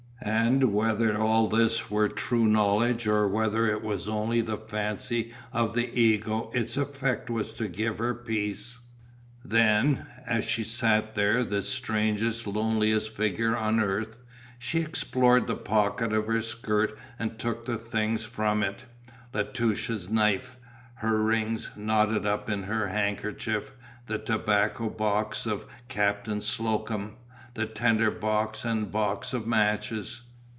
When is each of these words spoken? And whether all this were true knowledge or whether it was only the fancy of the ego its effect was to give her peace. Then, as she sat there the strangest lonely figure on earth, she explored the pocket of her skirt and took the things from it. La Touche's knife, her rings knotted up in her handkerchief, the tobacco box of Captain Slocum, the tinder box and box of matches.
And 0.23 0.71
whether 0.71 1.19
all 1.19 1.47
this 1.49 1.89
were 1.89 2.07
true 2.07 2.45
knowledge 2.45 3.07
or 3.07 3.27
whether 3.27 3.65
it 3.71 3.81
was 3.81 4.07
only 4.07 4.41
the 4.41 4.55
fancy 4.57 5.33
of 5.51 5.73
the 5.73 5.99
ego 5.99 6.51
its 6.53 6.77
effect 6.77 7.27
was 7.31 7.53
to 7.53 7.67
give 7.67 7.97
her 7.97 8.13
peace. 8.13 8.79
Then, 9.43 10.05
as 10.27 10.45
she 10.45 10.63
sat 10.63 11.15
there 11.15 11.43
the 11.43 11.63
strangest 11.63 12.45
lonely 12.45 12.97
figure 12.99 13.57
on 13.57 13.79
earth, 13.79 14.19
she 14.59 14.81
explored 14.81 15.47
the 15.47 15.55
pocket 15.55 16.13
of 16.13 16.27
her 16.27 16.43
skirt 16.43 16.95
and 17.17 17.39
took 17.39 17.65
the 17.65 17.77
things 17.79 18.23
from 18.23 18.61
it. 18.61 18.85
La 19.33 19.41
Touche's 19.41 20.07
knife, 20.07 20.55
her 20.97 21.19
rings 21.19 21.69
knotted 21.75 22.27
up 22.27 22.47
in 22.47 22.61
her 22.63 22.89
handkerchief, 22.89 23.71
the 24.05 24.19
tobacco 24.19 24.87
box 24.87 25.47
of 25.47 25.65
Captain 25.87 26.41
Slocum, 26.41 27.15
the 27.53 27.65
tinder 27.65 28.09
box 28.09 28.63
and 28.63 28.89
box 28.89 29.33
of 29.33 29.45
matches. 29.45 30.21